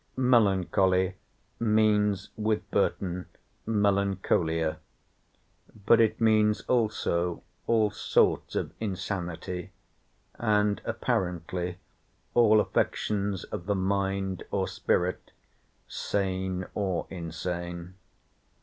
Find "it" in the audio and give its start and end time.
6.01-6.19